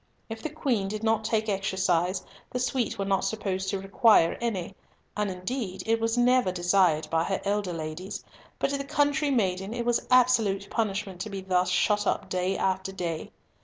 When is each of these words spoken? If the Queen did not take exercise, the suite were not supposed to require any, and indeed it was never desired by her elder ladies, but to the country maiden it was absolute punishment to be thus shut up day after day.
If 0.29 0.41
the 0.41 0.49
Queen 0.49 0.87
did 0.87 1.03
not 1.03 1.23
take 1.23 1.47
exercise, 1.47 2.23
the 2.49 2.57
suite 2.57 2.97
were 2.97 3.05
not 3.05 3.23
supposed 3.23 3.69
to 3.69 3.77
require 3.79 4.35
any, 4.41 4.73
and 5.15 5.29
indeed 5.29 5.83
it 5.85 5.99
was 6.01 6.17
never 6.17 6.51
desired 6.51 7.07
by 7.11 7.23
her 7.25 7.39
elder 7.45 7.71
ladies, 7.71 8.23
but 8.57 8.71
to 8.71 8.79
the 8.79 8.83
country 8.83 9.29
maiden 9.29 9.75
it 9.75 9.85
was 9.85 10.07
absolute 10.09 10.67
punishment 10.71 11.21
to 11.21 11.29
be 11.29 11.41
thus 11.41 11.69
shut 11.69 12.07
up 12.07 12.29
day 12.29 12.57
after 12.57 12.91
day. 12.91 13.29